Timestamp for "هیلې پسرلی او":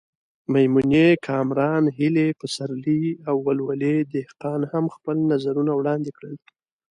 1.97-3.35